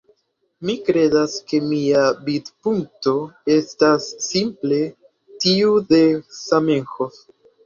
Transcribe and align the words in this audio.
Mi 0.67 0.73
kredas 0.85 1.35
ke 1.51 1.59
mia 1.73 2.01
vidpunkto 2.29 3.13
estas 3.57 4.09
simple 4.29 4.81
tiu 5.45 5.77
de 5.93 6.03
Zamenhof. 6.41 7.23